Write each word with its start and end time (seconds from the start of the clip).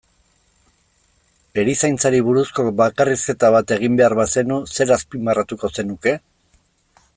Erizaintzari 1.63 2.21
buruzko 2.29 2.65
bakarrizketa 2.79 3.53
bat 3.57 3.75
egin 3.77 4.01
behar 4.01 4.17
bazenu, 4.23 4.59
zer 4.79 4.95
azpimarratuko 4.99 5.73
zenuke? 5.77 6.19